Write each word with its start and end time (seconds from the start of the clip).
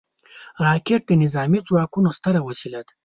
راکټ 0.65 1.01
د 1.07 1.11
نظامي 1.23 1.59
ځواکونو 1.67 2.09
ستره 2.17 2.39
وسله 2.47 2.79
ده 2.87 2.93